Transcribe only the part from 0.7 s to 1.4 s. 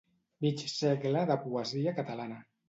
segle de